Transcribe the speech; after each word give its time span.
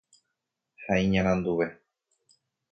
ha 0.85 0.93
iñaranduve 1.03 1.65